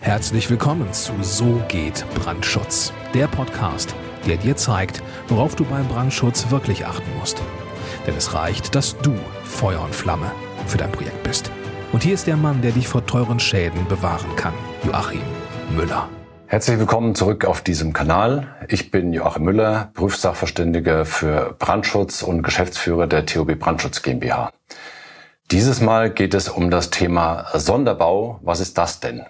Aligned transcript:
Herzlich 0.00 0.48
willkommen 0.48 0.92
zu 0.92 1.12
So 1.22 1.60
geht 1.68 2.06
Brandschutz, 2.14 2.92
der 3.12 3.26
Podcast, 3.26 3.94
der 4.26 4.36
dir 4.36 4.56
zeigt, 4.56 5.02
worauf 5.26 5.56
du 5.56 5.64
beim 5.64 5.86
Brandschutz 5.88 6.50
wirklich 6.50 6.86
achten 6.86 7.10
musst. 7.18 7.42
Denn 8.06 8.16
es 8.16 8.32
reicht, 8.32 8.74
dass 8.74 8.96
du 8.98 9.12
Feuer 9.44 9.82
und 9.82 9.94
Flamme 9.94 10.30
für 10.66 10.78
dein 10.78 10.92
Projekt 10.92 11.22
bist. 11.24 11.50
Und 11.92 12.04
hier 12.04 12.14
ist 12.14 12.26
der 12.26 12.36
Mann, 12.36 12.62
der 12.62 12.70
dich 12.70 12.88
vor 12.88 13.04
teuren 13.04 13.40
Schäden 13.40 13.86
bewahren 13.88 14.34
kann, 14.36 14.54
Joachim 14.84 15.20
Müller. 15.76 16.08
Herzlich 16.46 16.78
willkommen 16.78 17.14
zurück 17.14 17.44
auf 17.44 17.60
diesem 17.60 17.92
Kanal. 17.92 18.54
Ich 18.68 18.90
bin 18.90 19.12
Joachim 19.12 19.42
Müller, 19.42 19.90
Prüfsachverständiger 19.94 21.04
für 21.04 21.56
Brandschutz 21.58 22.22
und 22.22 22.42
Geschäftsführer 22.42 23.08
der 23.08 23.26
TOB 23.26 23.58
Brandschutz 23.58 24.00
GmbH. 24.02 24.52
Dieses 25.50 25.80
Mal 25.80 26.10
geht 26.10 26.34
es 26.34 26.48
um 26.48 26.70
das 26.70 26.90
Thema 26.90 27.46
Sonderbau. 27.52 28.38
Was 28.42 28.60
ist 28.60 28.78
das 28.78 29.00
denn? 29.00 29.26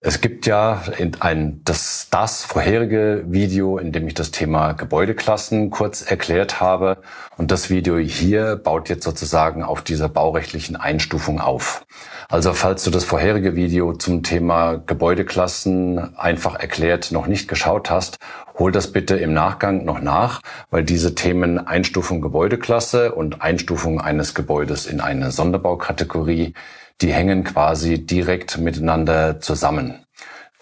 Es 0.00 0.20
gibt 0.20 0.46
ja 0.46 0.80
ein, 1.18 1.60
das, 1.64 2.06
das 2.12 2.44
vorherige 2.44 3.24
Video, 3.26 3.78
in 3.78 3.90
dem 3.90 4.06
ich 4.06 4.14
das 4.14 4.30
Thema 4.30 4.74
Gebäudeklassen 4.74 5.70
kurz 5.70 6.08
erklärt 6.08 6.60
habe. 6.60 6.98
Und 7.36 7.50
das 7.50 7.68
Video 7.68 7.98
hier 7.98 8.54
baut 8.54 8.88
jetzt 8.88 9.02
sozusagen 9.02 9.64
auf 9.64 9.82
dieser 9.82 10.08
baurechtlichen 10.08 10.76
Einstufung 10.76 11.40
auf. 11.40 11.84
Also 12.28 12.52
falls 12.52 12.84
du 12.84 12.92
das 12.92 13.02
vorherige 13.02 13.56
Video 13.56 13.92
zum 13.92 14.22
Thema 14.22 14.76
Gebäudeklassen 14.76 16.16
einfach 16.16 16.54
erklärt 16.54 17.10
noch 17.10 17.26
nicht 17.26 17.48
geschaut 17.48 17.90
hast, 17.90 18.18
hol 18.56 18.70
das 18.70 18.92
bitte 18.92 19.16
im 19.16 19.32
Nachgang 19.32 19.84
noch 19.84 20.00
nach, 20.00 20.42
weil 20.70 20.84
diese 20.84 21.16
Themen 21.16 21.66
Einstufung 21.66 22.20
Gebäudeklasse 22.20 23.16
und 23.16 23.42
Einstufung 23.42 24.00
eines 24.00 24.34
Gebäudes 24.34 24.86
in 24.86 25.00
eine 25.00 25.32
Sonderbaukategorie 25.32 26.54
die 27.00 27.12
hängen 27.12 27.44
quasi 27.44 28.04
direkt 28.04 28.58
miteinander 28.58 29.40
zusammen. 29.40 30.04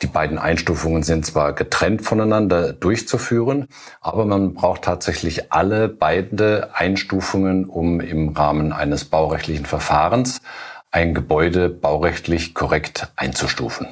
Die 0.03 0.07
beiden 0.07 0.37
Einstufungen 0.37 1.03
sind 1.03 1.25
zwar 1.25 1.55
getrennt 1.55 2.03
voneinander 2.03 2.75
durchzuführen, 2.75 3.69
aber 4.03 4.27
man 4.27 4.53
braucht 4.53 4.83
tatsächlich 4.83 5.53
alle 5.53 5.89
beide 5.89 6.71
Einstufungen, 6.75 7.65
um 7.65 8.01
im 8.01 8.29
Rahmen 8.31 8.75
eines 8.75 9.07
baurechtlichen 9.07 9.65
Verfahrens 9.65 10.43
ein 10.91 11.15
Gebäude 11.15 11.71
baurechtlich 11.71 12.55
korrekt 12.55 13.09
einzustufen. 13.17 13.89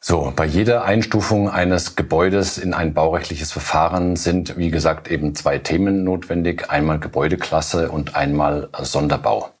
So, 0.00 0.32
bei 0.34 0.46
jeder 0.46 0.84
Einstufung 0.84 1.48
eines 1.48 1.94
Gebäudes 1.94 2.58
in 2.58 2.74
ein 2.74 2.92
baurechtliches 2.92 3.52
Verfahren 3.52 4.16
sind, 4.16 4.56
wie 4.56 4.72
gesagt, 4.72 5.08
eben 5.08 5.36
zwei 5.36 5.58
Themen 5.58 6.02
notwendig. 6.02 6.70
Einmal 6.70 6.98
Gebäudeklasse 6.98 7.88
und 7.88 8.16
einmal 8.16 8.68
Sonderbau. 8.80 9.52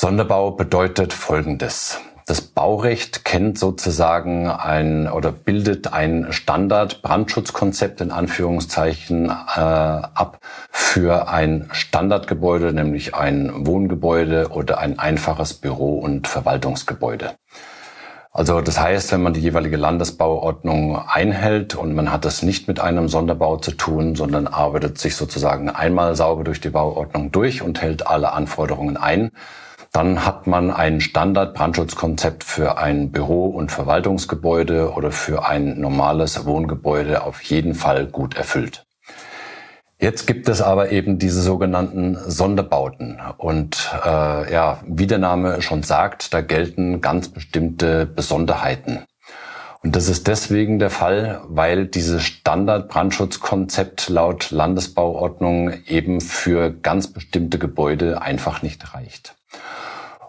Sonderbau 0.00 0.52
bedeutet 0.52 1.12
Folgendes. 1.12 1.98
Das 2.24 2.40
Baurecht 2.40 3.24
kennt 3.24 3.58
sozusagen 3.58 4.48
ein 4.48 5.10
oder 5.10 5.32
bildet 5.32 5.92
ein 5.92 6.28
Standard-Brandschutzkonzept 6.30 8.00
in 8.00 8.12
Anführungszeichen 8.12 9.28
äh, 9.28 9.58
ab 9.58 10.38
für 10.70 11.26
ein 11.26 11.68
Standardgebäude, 11.72 12.72
nämlich 12.72 13.16
ein 13.16 13.66
Wohngebäude 13.66 14.50
oder 14.50 14.78
ein 14.78 15.00
einfaches 15.00 15.54
Büro- 15.54 15.98
und 15.98 16.28
Verwaltungsgebäude. 16.28 17.32
Also 18.30 18.60
das 18.60 18.78
heißt, 18.78 19.10
wenn 19.10 19.22
man 19.22 19.32
die 19.32 19.40
jeweilige 19.40 19.78
Landesbauordnung 19.78 21.08
einhält 21.08 21.74
und 21.74 21.96
man 21.96 22.12
hat 22.12 22.24
es 22.24 22.44
nicht 22.44 22.68
mit 22.68 22.78
einem 22.78 23.08
Sonderbau 23.08 23.56
zu 23.56 23.72
tun, 23.72 24.14
sondern 24.14 24.46
arbeitet 24.46 24.98
sich 24.98 25.16
sozusagen 25.16 25.70
einmal 25.70 26.14
sauber 26.14 26.44
durch 26.44 26.60
die 26.60 26.70
Bauordnung 26.70 27.32
durch 27.32 27.62
und 27.62 27.82
hält 27.82 28.06
alle 28.06 28.32
Anforderungen 28.32 28.96
ein, 28.96 29.32
dann 29.92 30.24
hat 30.24 30.46
man 30.46 30.70
ein 30.70 31.00
Standard-Brandschutzkonzept 31.00 32.44
für 32.44 32.78
ein 32.78 33.10
Büro- 33.10 33.48
und 33.48 33.72
Verwaltungsgebäude 33.72 34.92
oder 34.92 35.10
für 35.10 35.46
ein 35.46 35.80
normales 35.80 36.44
Wohngebäude 36.44 37.24
auf 37.24 37.42
jeden 37.42 37.74
Fall 37.74 38.06
gut 38.06 38.36
erfüllt. 38.36 38.84
Jetzt 40.00 40.28
gibt 40.28 40.48
es 40.48 40.62
aber 40.62 40.92
eben 40.92 41.18
diese 41.18 41.42
sogenannten 41.42 42.16
Sonderbauten. 42.30 43.18
Und 43.36 43.90
äh, 44.04 44.52
ja, 44.52 44.78
wie 44.86 45.08
der 45.08 45.18
Name 45.18 45.60
schon 45.60 45.82
sagt, 45.82 46.32
da 46.32 46.40
gelten 46.40 47.00
ganz 47.00 47.28
bestimmte 47.28 48.06
Besonderheiten. 48.06 49.04
Und 49.82 49.96
das 49.96 50.08
ist 50.08 50.28
deswegen 50.28 50.78
der 50.78 50.90
Fall, 50.90 51.40
weil 51.48 51.86
dieses 51.86 52.22
Standard-Brandschutzkonzept 52.24 54.08
laut 54.08 54.52
Landesbauordnung 54.52 55.72
eben 55.86 56.20
für 56.20 56.70
ganz 56.70 57.08
bestimmte 57.08 57.58
Gebäude 57.58 58.22
einfach 58.22 58.62
nicht 58.62 58.94
reicht. 58.94 59.34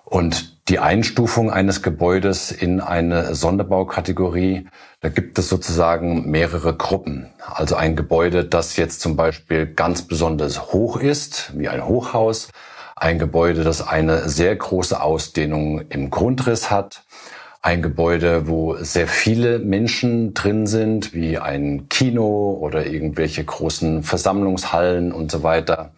Und 0.10 0.58
die 0.70 0.80
Einstufung 0.80 1.52
eines 1.52 1.84
Gebäudes 1.84 2.52
in 2.52 2.82
eine 2.82 3.36
Sonderbaukategorie, 3.36 4.68
da 5.02 5.10
gibt 5.10 5.38
es 5.38 5.50
sozusagen 5.50 6.32
mehrere 6.32 6.76
Gruppen. 6.76 7.28
Also 7.46 7.76
ein 7.76 7.96
Gebäude, 7.96 8.44
das 8.44 8.76
jetzt 8.76 9.02
zum 9.02 9.16
Beispiel 9.16 9.68
ganz 9.68 10.02
besonders 10.02 10.74
hoch 10.74 10.98
ist, 10.98 11.54
wie 11.56 11.70
ein 11.70 11.86
Hochhaus. 11.86 12.50
Ein 12.96 13.20
Gebäude, 13.20 13.64
das 13.64 13.88
eine 13.88 14.28
sehr 14.30 14.56
große 14.56 15.00
Ausdehnung 15.00 15.82
im 15.90 16.10
Grundriss 16.10 16.72
hat. 16.72 17.04
Ein 17.62 17.84
Gebäude, 17.84 18.48
wo 18.48 18.78
sehr 18.78 19.08
viele 19.08 19.60
Menschen 19.60 20.34
drin 20.34 20.66
sind, 20.66 21.14
wie 21.14 21.38
ein 21.38 21.88
Kino 21.90 22.58
oder 22.60 22.88
irgendwelche 22.88 23.44
großen 23.44 24.02
Versammlungshallen 24.02 25.12
und 25.12 25.30
so 25.32 25.44
weiter 25.44 25.92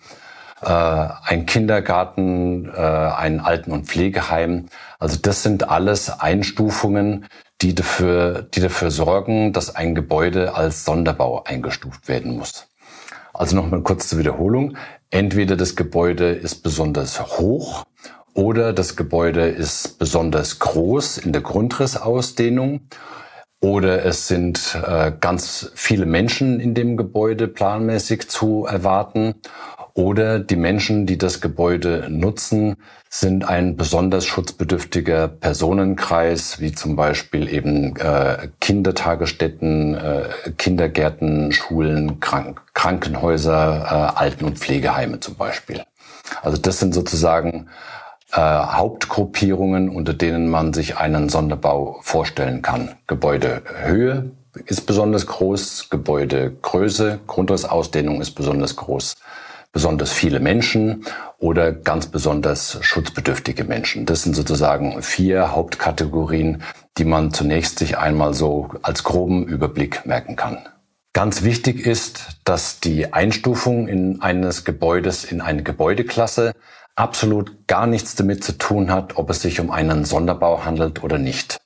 äh, 0.62 0.68
ein 0.68 1.46
Kindergarten, 1.46 2.70
äh, 2.70 2.80
ein 2.80 3.40
Alten- 3.40 3.72
und 3.72 3.88
Pflegeheim. 3.88 4.68
Also 5.00 5.18
das 5.22 5.44
sind 5.44 5.70
alles 5.70 6.10
Einstufungen, 6.10 7.26
die 7.62 7.76
dafür, 7.76 8.44
die 8.44 8.62
dafür 8.62 8.92
sorgen, 8.92 9.54
dass 9.54 9.76
ein 9.76 9.96
Gebäude 9.96 10.56
als 10.56 10.86
Sonderbau 10.86 11.44
eingestuft 11.44 12.08
werden 12.08 12.38
muss. 12.38 12.68
Also 13.34 13.56
nochmal 13.56 13.82
kurz 13.82 14.08
zur 14.08 14.20
Wiederholung. 14.20 14.78
Entweder 15.10 15.56
das 15.56 15.76
Gebäude 15.76 16.32
ist 16.32 16.64
besonders 16.64 17.22
hoch 17.38 17.86
oder 18.34 18.74
das 18.74 18.96
Gebäude 18.96 19.48
ist 19.48 20.00
besonders 20.00 20.60
groß 20.60 21.18
in 21.18 21.34
der 21.34 21.42
Grundrissausdehnung 21.42 22.82
oder 23.60 24.06
es 24.06 24.28
sind 24.28 24.78
äh, 24.88 25.12
ganz 25.20 25.72
viele 25.76 26.06
Menschen 26.06 26.60
in 26.60 26.74
dem 26.74 26.98
Gebäude 26.98 27.48
planmäßig 27.48 28.28
zu 28.28 28.66
erwarten 28.66 29.36
oder 29.94 30.40
die 30.40 30.56
Menschen, 30.56 31.06
die 31.06 31.18
das 31.18 31.42
Gebäude 31.42 32.08
nutzen, 32.10 32.78
sind 33.10 33.48
ein 33.48 33.76
besonders 33.76 34.26
schutzbedürftiger 34.26 35.28
Personenkreis, 35.28 36.60
wie 36.62 36.72
zum 36.72 36.96
Beispiel 36.96 37.54
eben 37.54 37.96
äh, 37.98 38.48
Kindertagesstätten, 38.62 39.96
äh, 39.96 40.30
Kindergärten, 40.58 41.52
Schulen, 41.52 42.20
Krank 42.22 42.62
Krankenhäuser, 42.74 44.14
äh, 44.16 44.20
Alten- 44.20 44.46
und 44.46 44.60
Pflegeheime 44.60 45.20
zum 45.20 45.36
Beispiel. 45.36 45.84
Also 46.42 46.58
das 46.58 46.80
sind 46.80 46.94
sozusagen 46.94 47.68
äh, 48.32 48.40
Hauptgruppierungen, 48.40 49.90
unter 49.90 50.14
denen 50.14 50.48
man 50.48 50.72
sich 50.72 50.98
einen 50.98 51.28
Sonderbau 51.28 52.00
vorstellen 52.02 52.62
kann. 52.62 52.96
Gebäudehöhe 53.08 54.32
ist 54.66 54.86
besonders 54.86 55.28
groß, 55.28 55.90
Gebäudegröße, 55.90 57.20
Grundrissausdehnung 57.28 58.22
ist 58.22 58.32
besonders 58.32 58.78
groß 58.78 59.16
besonders 59.72 60.12
viele 60.12 60.40
Menschen 60.40 61.06
oder 61.38 61.72
ganz 61.72 62.08
besonders 62.08 62.78
schutzbedürftige 62.82 63.64
Menschen. 63.64 64.06
Das 64.06 64.24
sind 64.24 64.36
sozusagen 64.36 65.02
vier 65.02 65.52
Hauptkategorien, 65.52 66.64
die 66.98 67.06
man 67.06 67.34
zunächst 67.34 67.80
sich 67.80 67.98
einmal 67.98 68.34
so 68.34 68.70
als 68.82 69.04
groben 69.04 69.46
Überblick 69.48 70.06
merken 70.06 70.36
kann. 70.36 70.68
Ganz 71.14 71.44
wichtig 71.44 71.86
ist, 71.86 72.40
dass 72.46 72.80
die 72.80 73.14
Einstufung 73.14 73.88
in 73.88 74.22
eines 74.22 74.64
Gebäudes 74.64 75.26
in 75.26 75.42
eine 75.42 75.62
Gebäudeklasse 75.62 76.54
absolut 76.96 77.68
gar 77.68 77.88
nichts 77.88 78.16
damit 78.16 78.44
zu 78.44 78.58
tun 78.58 78.92
hat, 78.92 79.18
ob 79.18 79.30
es 79.30 79.42
sich 79.42 79.60
um 79.60 79.72
einen 79.72 80.06
Sonderbau 80.06 80.66
handelt 80.66 81.04
oder 81.04 81.18
nicht. 81.18 81.61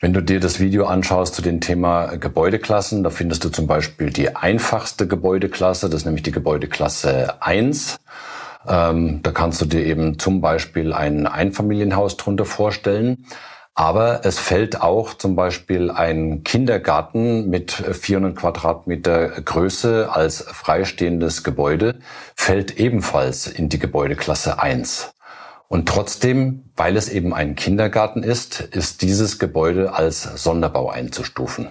Wenn 0.00 0.12
du 0.12 0.22
dir 0.22 0.38
das 0.38 0.60
Video 0.60 0.86
anschaust 0.86 1.34
zu 1.34 1.42
dem 1.42 1.60
Thema 1.60 2.16
Gebäudeklassen, 2.18 3.02
da 3.02 3.10
findest 3.10 3.42
du 3.42 3.48
zum 3.48 3.66
Beispiel 3.66 4.10
die 4.10 4.36
einfachste 4.36 5.08
Gebäudeklasse, 5.08 5.90
das 5.90 6.02
ist 6.02 6.04
nämlich 6.04 6.22
die 6.22 6.30
Gebäudeklasse 6.30 7.42
1. 7.42 7.98
Ähm, 8.68 9.20
da 9.24 9.32
kannst 9.32 9.60
du 9.60 9.64
dir 9.64 9.84
eben 9.84 10.20
zum 10.20 10.40
Beispiel 10.40 10.92
ein 10.92 11.26
Einfamilienhaus 11.26 12.16
drunter 12.16 12.44
vorstellen. 12.44 13.26
Aber 13.74 14.20
es 14.24 14.38
fällt 14.38 14.80
auch 14.80 15.14
zum 15.14 15.34
Beispiel 15.34 15.90
ein 15.90 16.44
Kindergarten 16.44 17.48
mit 17.48 17.72
400 17.72 18.36
Quadratmeter 18.36 19.28
Größe 19.40 20.10
als 20.12 20.42
freistehendes 20.42 21.42
Gebäude, 21.42 21.98
fällt 22.36 22.78
ebenfalls 22.78 23.48
in 23.48 23.68
die 23.68 23.78
Gebäudeklasse 23.80 24.60
1. 24.60 25.10
Und 25.68 25.86
trotzdem, 25.86 26.64
weil 26.76 26.96
es 26.96 27.10
eben 27.10 27.34
ein 27.34 27.54
Kindergarten 27.54 28.22
ist, 28.22 28.60
ist 28.60 29.02
dieses 29.02 29.38
Gebäude 29.38 29.92
als 29.92 30.22
Sonderbau 30.22 30.88
einzustufen. 30.88 31.70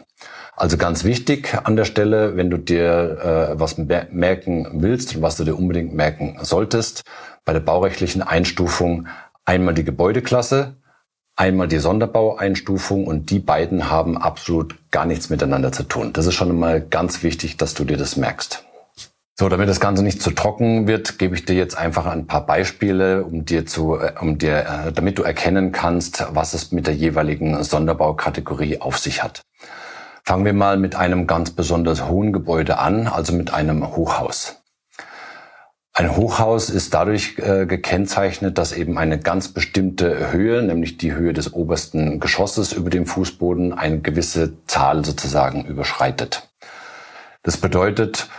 Also 0.56 0.78
ganz 0.78 1.04
wichtig 1.04 1.56
an 1.64 1.76
der 1.76 1.86
Stelle, 1.86 2.36
wenn 2.36 2.50
du 2.50 2.58
dir 2.58 3.52
äh, 3.54 3.60
was 3.60 3.78
merken 3.78 4.68
willst 4.82 5.16
und 5.16 5.22
was 5.22 5.36
du 5.38 5.44
dir 5.44 5.56
unbedingt 5.56 5.94
merken 5.94 6.38
solltest, 6.42 7.04
bei 7.46 7.54
der 7.54 7.60
baurechtlichen 7.60 8.22
Einstufung 8.22 9.08
einmal 9.46 9.74
die 9.74 9.84
Gebäudeklasse, 9.84 10.76
einmal 11.36 11.68
die 11.68 11.78
Sonderbaueinstufung 11.80 13.06
und 13.06 13.30
die 13.30 13.40
beiden 13.40 13.90
haben 13.90 14.18
absolut 14.18 14.76
gar 14.92 15.06
nichts 15.06 15.30
miteinander 15.30 15.72
zu 15.72 15.84
tun. 15.84 16.14
Das 16.14 16.26
ist 16.26 16.34
schon 16.34 16.58
mal 16.58 16.82
ganz 16.82 17.24
wichtig, 17.24 17.58
dass 17.58 17.74
du 17.74 17.84
dir 17.84 17.98
das 17.98 18.18
merkst. 18.18 18.67
So, 19.40 19.50
damit 19.50 19.70
das 19.70 19.80
Ganze 19.80 20.02
nicht 20.02 20.20
zu 20.20 20.32
trocken 20.32 20.88
wird, 20.88 21.20
gebe 21.20 21.36
ich 21.36 21.46
dir 21.46 21.54
jetzt 21.54 21.78
einfach 21.78 22.08
ein 22.08 22.26
paar 22.26 22.48
Beispiele, 22.48 23.24
um 23.24 23.46
dir 23.46 23.68
zu, 23.68 23.96
äh, 24.00 24.14
um 24.20 24.40
dir, 24.40 24.88
äh, 24.88 24.92
damit 24.92 25.20
du 25.20 25.24
erkennen 25.24 25.72
kannst, 25.72 26.26
was 26.32 26.56
es 26.56 26.72
mit 26.72 26.88
der 26.88 26.96
jeweiligen 26.96 27.64
Sonderbaukategorie 27.64 28.82
auf 28.82 28.98
sich 28.98 29.22
hat. 29.22 29.42
Fangen 30.24 30.44
wir 30.44 30.54
mal 30.54 30.78
mit 30.78 30.96
einem 30.96 31.28
ganz 31.28 31.52
besonders 31.52 32.08
hohen 32.08 32.34
Gebäude 32.34 32.80
an, 32.80 33.06
also 33.06 33.32
mit 33.32 33.54
einem 33.54 33.96
Hochhaus. 33.96 34.64
Ein 35.94 36.18
Hochhaus 36.18 36.72
ist 36.72 36.96
dadurch 36.96 37.38
äh, 37.38 37.68
gekennzeichnet, 37.68 38.58
dass 38.58 38.72
eben 38.72 38.98
eine 38.98 39.20
ganz 39.20 39.50
bestimmte 39.50 40.32
Höhe, 40.32 40.64
nämlich 40.64 40.98
die 40.98 41.14
Höhe 41.14 41.34
des 41.34 41.54
obersten 41.54 42.20
Geschosses 42.20 42.74
über 42.74 42.90
dem 42.90 43.06
Fußboden, 43.06 43.74
eine 43.74 44.00
gewisse 44.00 44.54
Zahl 44.66 45.06
sozusagen 45.06 45.66
überschreitet. 45.66 46.50
Das 47.44 47.58
bedeutet, 47.58 48.30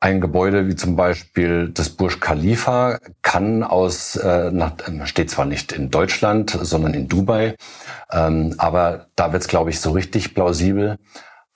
ein 0.00 0.20
Gebäude 0.20 0.68
wie 0.68 0.76
zum 0.76 0.96
Beispiel 0.96 1.70
das 1.72 1.88
Burj 1.88 2.20
Khalifa 2.20 2.98
kann 3.22 3.62
aus, 3.62 4.16
äh, 4.16 4.50
nach, 4.50 4.72
steht 5.04 5.30
zwar 5.30 5.46
nicht 5.46 5.72
in 5.72 5.90
Deutschland, 5.90 6.50
sondern 6.50 6.94
in 6.94 7.08
Dubai, 7.08 7.56
ähm, 8.12 8.54
aber 8.58 9.06
da 9.16 9.32
wird 9.32 9.42
es, 9.42 9.48
glaube 9.48 9.70
ich, 9.70 9.80
so 9.80 9.92
richtig 9.92 10.34
plausibel. 10.34 10.98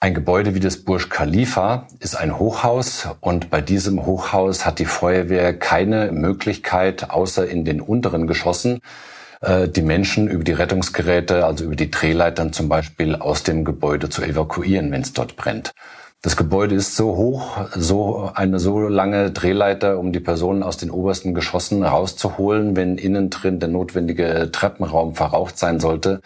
Ein 0.01 0.13
Gebäude 0.13 0.55
wie 0.55 0.61
das 0.61 0.77
Burj 0.77 1.09
Khalifa 1.09 1.87
ist 1.99 2.15
ein 2.15 2.39
Hochhaus 2.39 3.09
und 3.19 3.49
bei 3.49 3.59
diesem 3.59 4.05
Hochhaus 4.05 4.65
hat 4.65 4.79
die 4.79 4.85
Feuerwehr 4.85 5.53
keine 5.53 6.11
Möglichkeit, 6.11 7.09
außer 7.11 7.47
in 7.47 7.65
den 7.65 7.81
unteren 7.81 8.25
Geschossen, 8.25 8.79
äh, 9.41 9.67
die 9.67 9.81
Menschen 9.81 10.27
über 10.27 10.43
die 10.43 10.53
Rettungsgeräte, 10.53 11.45
also 11.45 11.65
über 11.65 11.75
die 11.75 11.91
Drehleitern 11.91 12.53
zum 12.53 12.69
Beispiel, 12.69 13.15
aus 13.15 13.43
dem 13.43 13.65
Gebäude 13.65 14.09
zu 14.09 14.23
evakuieren, 14.23 14.91
wenn 14.91 15.01
es 15.01 15.13
dort 15.13 15.35
brennt. 15.35 15.73
Das 16.21 16.35
Gebäude 16.35 16.75
ist 16.75 16.97
so 16.97 17.15
hoch, 17.15 17.69
so 17.73 18.29
eine 18.35 18.59
so 18.59 18.79
lange 18.79 19.31
Drehleiter, 19.31 19.97
um 19.97 20.11
die 20.11 20.19
Personen 20.19 20.63
aus 20.63 20.75
den 20.75 20.91
obersten 20.91 21.33
Geschossen 21.33 21.81
rauszuholen, 21.81 22.75
wenn 22.75 22.97
innen 22.97 23.29
drin 23.29 23.61
der 23.61 23.69
notwendige 23.69 24.49
Treppenraum 24.51 25.15
verraucht 25.15 25.57
sein 25.57 25.79
sollte. 25.79 26.19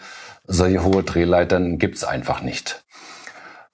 Solche 0.48 0.82
hohe 0.82 1.04
Drehleitern 1.04 1.78
gibt's 1.78 2.02
einfach 2.02 2.42
nicht. 2.42 2.83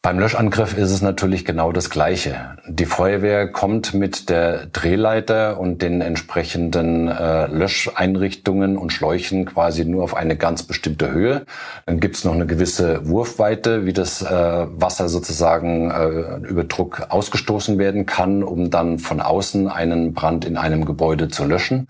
Beim 0.02 0.18
Löschangriff 0.18 0.78
ist 0.78 0.92
es 0.92 1.02
natürlich 1.02 1.44
genau 1.44 1.72
das 1.72 1.90
Gleiche. 1.90 2.56
Die 2.66 2.86
Feuerwehr 2.86 3.52
kommt 3.52 3.92
mit 3.92 4.30
der 4.30 4.64
Drehleiter 4.64 5.60
und 5.60 5.82
den 5.82 6.00
entsprechenden 6.00 7.06
äh, 7.06 7.46
Löscheinrichtungen 7.48 8.78
und 8.78 8.94
Schläuchen 8.94 9.44
quasi 9.44 9.84
nur 9.84 10.02
auf 10.02 10.16
eine 10.16 10.38
ganz 10.38 10.62
bestimmte 10.62 11.10
Höhe. 11.10 11.44
Dann 11.84 12.00
gibt 12.00 12.16
es 12.16 12.24
noch 12.24 12.32
eine 12.32 12.46
gewisse 12.46 13.06
Wurfweite, 13.10 13.84
wie 13.84 13.92
das 13.92 14.22
äh, 14.22 14.26
Wasser 14.30 15.10
sozusagen 15.10 15.90
äh, 15.90 16.48
über 16.48 16.64
Druck 16.64 17.02
ausgestoßen 17.10 17.78
werden 17.78 18.06
kann, 18.06 18.42
um 18.42 18.70
dann 18.70 19.00
von 19.00 19.20
außen 19.20 19.68
einen 19.68 20.14
Brand 20.14 20.46
in 20.46 20.56
einem 20.56 20.86
Gebäude 20.86 21.28
zu 21.28 21.44
löschen. 21.44 21.88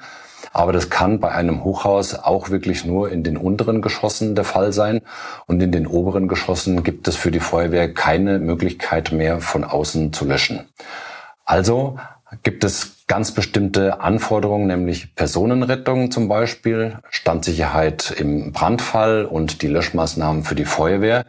Aber 0.52 0.72
das 0.72 0.90
kann 0.90 1.20
bei 1.20 1.30
einem 1.32 1.64
Hochhaus 1.64 2.14
auch 2.14 2.50
wirklich 2.50 2.84
nur 2.84 3.10
in 3.10 3.22
den 3.22 3.36
unteren 3.36 3.82
Geschossen 3.82 4.34
der 4.34 4.44
Fall 4.44 4.72
sein. 4.72 5.00
Und 5.46 5.62
in 5.62 5.70
den 5.70 5.86
oberen 5.86 6.26
Geschossen 6.26 6.82
gibt 6.82 7.06
es 7.06 7.16
für 7.16 7.30
die 7.30 7.40
Feuerwehr 7.40 7.92
keine 7.92 8.38
Möglichkeit 8.38 9.12
mehr 9.12 9.40
von 9.40 9.64
außen 9.64 10.12
zu 10.12 10.24
löschen. 10.24 10.68
Also 11.44 11.98
gibt 12.42 12.64
es 12.64 13.04
ganz 13.06 13.32
bestimmte 13.32 14.00
Anforderungen, 14.00 14.68
nämlich 14.68 15.16
Personenrettung 15.16 16.12
zum 16.12 16.28
Beispiel, 16.28 16.98
Standsicherheit 17.10 18.14
im 18.16 18.52
Brandfall 18.52 19.24
und 19.24 19.62
die 19.62 19.66
Löschmaßnahmen 19.66 20.44
für 20.44 20.54
die 20.54 20.64
Feuerwehr, 20.64 21.26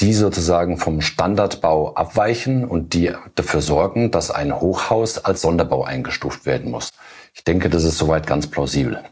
die 0.00 0.12
sozusagen 0.12 0.76
vom 0.76 1.00
Standardbau 1.00 1.94
abweichen 1.94 2.64
und 2.64 2.94
die 2.94 3.12
dafür 3.34 3.60
sorgen, 3.60 4.10
dass 4.10 4.30
ein 4.30 4.60
Hochhaus 4.60 5.24
als 5.24 5.42
Sonderbau 5.42 5.84
eingestuft 5.84 6.46
werden 6.46 6.70
muss. 6.70 6.90
Ich 7.34 7.44
denke, 7.44 7.68
das 7.68 7.84
ist 7.84 7.98
soweit 7.98 8.26
ganz 8.26 8.46
plausibel. 8.46 9.02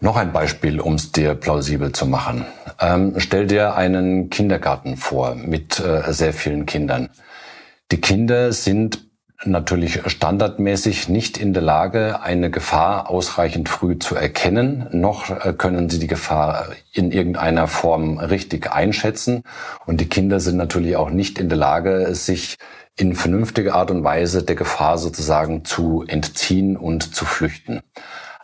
Noch 0.00 0.16
ein 0.16 0.32
Beispiel, 0.32 0.80
um 0.80 0.94
es 0.94 1.12
dir 1.12 1.34
plausibel 1.34 1.92
zu 1.92 2.06
machen. 2.06 2.46
Ähm, 2.80 3.14
stell 3.18 3.46
dir 3.46 3.74
einen 3.74 4.30
Kindergarten 4.30 4.96
vor 4.96 5.34
mit 5.34 5.78
äh, 5.80 6.12
sehr 6.12 6.32
vielen 6.32 6.66
Kindern. 6.66 7.10
Die 7.90 8.00
Kinder 8.00 8.52
sind 8.52 9.08
natürlich 9.44 10.00
standardmäßig 10.06 11.08
nicht 11.08 11.38
in 11.38 11.52
der 11.52 11.62
Lage, 11.62 12.22
eine 12.22 12.50
Gefahr 12.50 13.08
ausreichend 13.08 13.68
früh 13.68 13.98
zu 13.98 14.16
erkennen, 14.16 14.88
noch 14.92 15.30
äh, 15.30 15.52
können 15.52 15.88
sie 15.90 15.98
die 15.98 16.06
Gefahr 16.06 16.68
in 16.92 17.12
irgendeiner 17.12 17.68
Form 17.68 18.18
richtig 18.18 18.72
einschätzen. 18.72 19.42
Und 19.86 20.00
die 20.00 20.08
Kinder 20.08 20.40
sind 20.40 20.56
natürlich 20.56 20.96
auch 20.96 21.10
nicht 21.10 21.38
in 21.38 21.48
der 21.48 21.58
Lage, 21.58 22.14
sich 22.14 22.56
in 22.98 23.14
vernünftiger 23.14 23.74
Art 23.74 23.90
und 23.90 24.04
Weise 24.04 24.42
der 24.42 24.56
Gefahr 24.56 24.98
sozusagen 24.98 25.64
zu 25.64 26.04
entziehen 26.06 26.76
und 26.76 27.14
zu 27.14 27.24
flüchten. 27.24 27.80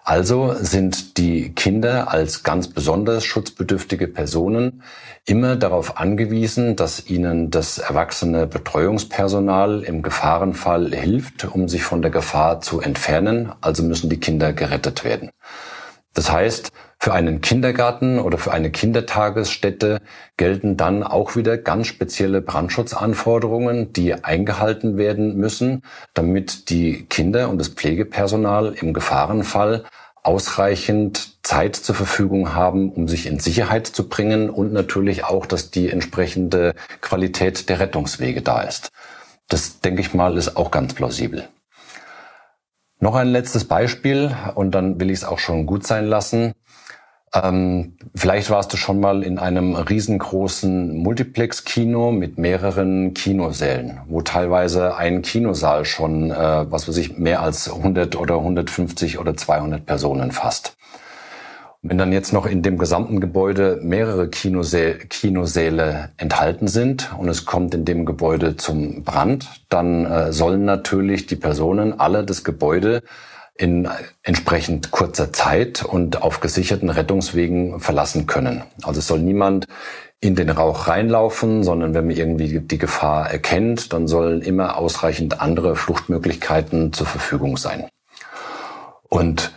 Also 0.06 0.54
sind 0.60 1.16
die 1.16 1.54
Kinder 1.54 2.12
als 2.12 2.42
ganz 2.42 2.68
besonders 2.68 3.24
schutzbedürftige 3.24 4.06
Personen 4.06 4.82
immer 5.24 5.56
darauf 5.56 5.96
angewiesen, 5.96 6.76
dass 6.76 7.08
ihnen 7.08 7.50
das 7.50 7.78
erwachsene 7.78 8.46
Betreuungspersonal 8.46 9.82
im 9.82 10.02
Gefahrenfall 10.02 10.94
hilft, 10.94 11.46
um 11.46 11.68
sich 11.68 11.84
von 11.84 12.02
der 12.02 12.10
Gefahr 12.10 12.60
zu 12.60 12.80
entfernen. 12.80 13.52
Also 13.62 13.82
müssen 13.82 14.10
die 14.10 14.20
Kinder 14.20 14.52
gerettet 14.52 15.04
werden. 15.04 15.30
Das 16.12 16.30
heißt, 16.30 16.70
für 17.04 17.12
einen 17.12 17.42
Kindergarten 17.42 18.18
oder 18.18 18.38
für 18.38 18.50
eine 18.50 18.70
Kindertagesstätte 18.70 20.00
gelten 20.38 20.78
dann 20.78 21.02
auch 21.02 21.36
wieder 21.36 21.58
ganz 21.58 21.86
spezielle 21.86 22.40
Brandschutzanforderungen, 22.40 23.92
die 23.92 24.14
eingehalten 24.24 24.96
werden 24.96 25.36
müssen, 25.36 25.82
damit 26.14 26.70
die 26.70 27.04
Kinder 27.04 27.50
und 27.50 27.58
das 27.58 27.68
Pflegepersonal 27.68 28.72
im 28.80 28.94
Gefahrenfall 28.94 29.84
ausreichend 30.22 31.44
Zeit 31.44 31.76
zur 31.76 31.94
Verfügung 31.94 32.54
haben, 32.54 32.90
um 32.90 33.06
sich 33.06 33.26
in 33.26 33.38
Sicherheit 33.38 33.86
zu 33.86 34.08
bringen 34.08 34.48
und 34.48 34.72
natürlich 34.72 35.24
auch, 35.24 35.44
dass 35.44 35.70
die 35.70 35.90
entsprechende 35.90 36.74
Qualität 37.02 37.68
der 37.68 37.80
Rettungswege 37.80 38.40
da 38.40 38.62
ist. 38.62 38.88
Das, 39.50 39.80
denke 39.80 40.00
ich 40.00 40.14
mal, 40.14 40.38
ist 40.38 40.56
auch 40.56 40.70
ganz 40.70 40.94
plausibel. 40.94 41.46
Noch 42.98 43.16
ein 43.16 43.28
letztes 43.28 43.66
Beispiel 43.66 44.34
und 44.54 44.70
dann 44.70 44.98
will 44.98 45.10
ich 45.10 45.18
es 45.18 45.24
auch 45.24 45.38
schon 45.38 45.66
gut 45.66 45.86
sein 45.86 46.06
lassen. 46.06 46.54
Ähm, 47.34 47.94
vielleicht 48.14 48.50
warst 48.50 48.72
du 48.72 48.76
schon 48.76 49.00
mal 49.00 49.24
in 49.24 49.38
einem 49.38 49.74
riesengroßen 49.74 50.96
Multiplex-Kino 50.96 52.12
mit 52.12 52.38
mehreren 52.38 53.12
Kinosälen, 53.12 54.00
wo 54.06 54.22
teilweise 54.22 54.96
ein 54.96 55.22
Kinosaal 55.22 55.84
schon, 55.84 56.30
äh, 56.30 56.70
was 56.70 56.86
weiß 56.86 56.96
ich, 56.98 57.18
mehr 57.18 57.42
als 57.42 57.68
100 57.68 58.14
oder 58.16 58.36
150 58.36 59.18
oder 59.18 59.36
200 59.36 59.84
Personen 59.84 60.30
fasst. 60.30 60.76
Wenn 61.82 61.98
dann 61.98 62.12
jetzt 62.12 62.32
noch 62.32 62.46
in 62.46 62.62
dem 62.62 62.78
gesamten 62.78 63.20
Gebäude 63.20 63.78
mehrere 63.82 64.28
Kinosäle, 64.28 64.94
Kinosäle 64.94 66.12
enthalten 66.16 66.68
sind 66.68 67.12
und 67.18 67.28
es 67.28 67.44
kommt 67.44 67.74
in 67.74 67.84
dem 67.84 68.06
Gebäude 68.06 68.56
zum 68.56 69.02
Brand, 69.02 69.48
dann 69.68 70.06
äh, 70.06 70.32
sollen 70.32 70.64
natürlich 70.64 71.26
die 71.26 71.36
Personen 71.36 71.98
alle 71.98 72.24
das 72.24 72.44
Gebäude 72.44 73.02
in 73.56 73.88
entsprechend 74.22 74.90
kurzer 74.90 75.32
Zeit 75.32 75.84
und 75.84 76.22
auf 76.22 76.40
gesicherten 76.40 76.90
Rettungswegen 76.90 77.80
verlassen 77.80 78.26
können. 78.26 78.64
Also 78.82 78.98
es 78.98 79.06
soll 79.06 79.20
niemand 79.20 79.66
in 80.20 80.34
den 80.34 80.50
Rauch 80.50 80.88
reinlaufen, 80.88 81.62
sondern 81.62 81.94
wenn 81.94 82.06
man 82.06 82.16
irgendwie 82.16 82.60
die 82.60 82.78
Gefahr 82.78 83.30
erkennt, 83.30 83.92
dann 83.92 84.08
sollen 84.08 84.40
immer 84.42 84.78
ausreichend 84.78 85.40
andere 85.40 85.76
Fluchtmöglichkeiten 85.76 86.92
zur 86.92 87.06
Verfügung 87.06 87.56
sein. 87.56 87.88
Und 89.08 89.52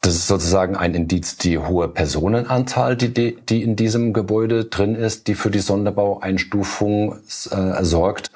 das 0.00 0.14
ist 0.14 0.26
sozusagen 0.26 0.76
ein 0.76 0.94
Indiz, 0.94 1.36
die 1.36 1.58
hohe 1.58 1.88
Personenanzahl, 1.88 2.96
die, 2.96 3.36
die 3.36 3.62
in 3.62 3.76
diesem 3.76 4.12
Gebäude 4.12 4.66
drin 4.66 4.94
ist, 4.94 5.28
die 5.28 5.34
für 5.34 5.50
die 5.50 5.60
Sonderbaueinstufung 5.60 7.16
äh, 7.50 7.84
sorgt. 7.84 8.30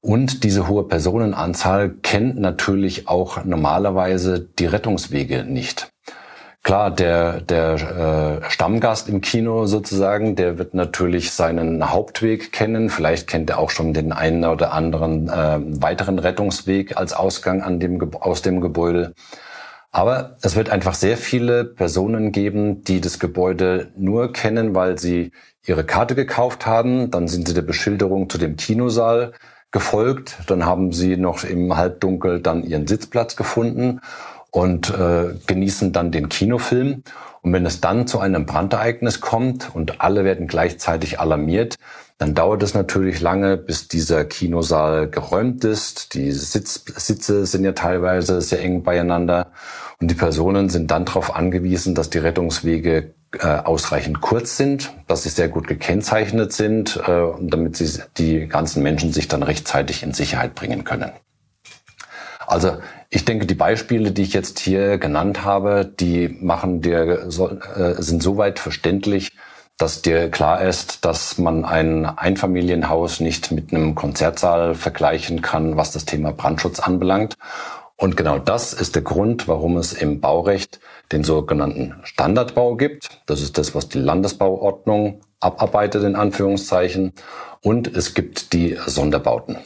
Und 0.00 0.44
diese 0.44 0.66
hohe 0.66 0.84
Personenanzahl 0.88 1.90
kennt 2.02 2.38
natürlich 2.38 3.06
auch 3.08 3.44
normalerweise 3.44 4.40
die 4.58 4.66
Rettungswege 4.66 5.44
nicht. 5.44 5.90
Klar, 6.62 6.90
der, 6.90 7.40
der 7.40 8.40
äh, 8.42 8.50
Stammgast 8.50 9.08
im 9.08 9.22
Kino 9.22 9.64
sozusagen, 9.64 10.36
der 10.36 10.58
wird 10.58 10.74
natürlich 10.74 11.32
seinen 11.32 11.90
Hauptweg 11.90 12.52
kennen. 12.52 12.90
Vielleicht 12.90 13.28
kennt 13.28 13.48
er 13.48 13.58
auch 13.58 13.70
schon 13.70 13.94
den 13.94 14.12
einen 14.12 14.44
oder 14.44 14.72
anderen 14.72 15.28
äh, 15.28 15.58
weiteren 15.82 16.18
Rettungsweg 16.18 16.98
als 16.98 17.14
Ausgang 17.14 17.62
an 17.62 17.80
dem, 17.80 18.14
aus 18.14 18.42
dem 18.42 18.60
Gebäude. 18.60 19.14
Aber 19.90 20.36
es 20.42 20.54
wird 20.54 20.68
einfach 20.70 20.94
sehr 20.94 21.16
viele 21.16 21.64
Personen 21.64 22.30
geben, 22.30 22.84
die 22.84 23.00
das 23.00 23.18
Gebäude 23.18 23.90
nur 23.96 24.32
kennen, 24.32 24.74
weil 24.74 24.98
sie 24.98 25.32
ihre 25.66 25.84
Karte 25.84 26.14
gekauft 26.14 26.66
haben. 26.66 27.10
Dann 27.10 27.26
sind 27.26 27.48
sie 27.48 27.54
der 27.54 27.62
Beschilderung 27.62 28.28
zu 28.28 28.36
dem 28.36 28.56
Kinosaal 28.56 29.32
gefolgt. 29.72 30.38
Dann 30.46 30.64
haben 30.64 30.92
sie 30.92 31.16
noch 31.16 31.44
im 31.44 31.76
Halbdunkel 31.76 32.40
dann 32.40 32.64
ihren 32.64 32.86
Sitzplatz 32.86 33.36
gefunden. 33.36 34.00
und 34.50 34.90
äh, 34.90 35.34
genießen 35.46 35.92
dann 35.92 36.10
den 36.10 36.28
Kinofilm. 36.28 37.04
Und 37.42 37.52
wenn 37.52 37.64
es 37.64 37.80
dann 37.80 38.06
zu 38.06 38.18
einem 38.18 38.46
Brandereignis 38.46 39.20
kommt 39.20 39.74
und 39.74 40.00
alle 40.00 40.24
werden 40.24 40.46
gleichzeitig 40.46 41.20
alarmiert, 41.20 41.76
dann 42.18 42.34
dauert 42.34 42.62
es 42.62 42.74
natürlich 42.74 43.20
lange, 43.20 43.56
bis 43.56 43.88
dieser 43.88 44.26
Kinosaal 44.26 45.08
geräumt 45.08 45.64
ist. 45.64 46.12
Die 46.14 46.32
Sitz, 46.32 46.84
Sitze 46.96 47.46
sind 47.46 47.64
ja 47.64 47.72
teilweise 47.72 48.42
sehr 48.42 48.60
eng 48.60 48.82
beieinander 48.82 49.52
und 50.00 50.10
die 50.10 50.14
Personen 50.14 50.68
sind 50.68 50.90
dann 50.90 51.06
darauf 51.06 51.34
angewiesen, 51.34 51.94
dass 51.94 52.10
die 52.10 52.18
Rettungswege 52.18 53.14
äh, 53.38 53.46
ausreichend 53.46 54.20
kurz 54.20 54.56
sind, 54.56 54.92
dass 55.06 55.22
sie 55.22 55.28
sehr 55.28 55.48
gut 55.48 55.68
gekennzeichnet 55.68 56.52
sind, 56.52 56.96
äh, 56.96 57.26
damit 57.40 57.76
sie 57.76 58.02
die 58.18 58.46
ganzen 58.46 58.82
Menschen 58.82 59.12
sich 59.12 59.28
dann 59.28 59.42
rechtzeitig 59.42 60.02
in 60.02 60.12
Sicherheit 60.12 60.54
bringen 60.54 60.84
können. 60.84 61.12
Also 62.46 62.78
ich 63.08 63.24
denke, 63.24 63.46
die 63.46 63.54
Beispiele, 63.54 64.10
die 64.10 64.22
ich 64.22 64.32
jetzt 64.32 64.58
hier 64.58 64.98
genannt 64.98 65.44
habe, 65.44 65.84
die 65.84 66.28
machen 66.28 66.80
dir 66.80 67.30
so, 67.30 67.48
äh, 67.48 68.02
sind 68.02 68.22
soweit 68.22 68.58
verständlich, 68.58 69.30
dass 69.78 70.02
dir 70.02 70.30
klar 70.30 70.60
ist, 70.62 71.04
dass 71.04 71.38
man 71.38 71.64
ein 71.64 72.04
Einfamilienhaus 72.04 73.20
nicht 73.20 73.52
mit 73.52 73.72
einem 73.72 73.94
Konzertsaal 73.94 74.74
vergleichen 74.74 75.40
kann, 75.40 75.76
was 75.76 75.92
das 75.92 76.04
Thema 76.04 76.32
Brandschutz 76.32 76.80
anbelangt. 76.80 77.36
Und 77.96 78.16
genau 78.16 78.38
das 78.38 78.72
ist 78.72 78.94
der 78.94 79.02
Grund, 79.02 79.46
warum 79.46 79.76
es 79.76 79.92
im 79.92 80.20
Baurecht 80.20 80.80
den 81.12 81.24
sogenannten 81.24 81.94
Standardbau 82.02 82.76
gibt. 82.76 83.22
Das 83.26 83.42
ist 83.42 83.58
das, 83.58 83.74
was 83.74 83.88
die 83.88 83.98
Landesbauordnung 83.98 85.20
abarbeitet, 85.40 86.04
in 86.04 86.16
Anführungszeichen. 86.16 87.12
Und 87.62 87.94
es 87.96 88.14
gibt 88.14 88.52
die 88.52 88.78
Sonderbauten. 88.86 89.58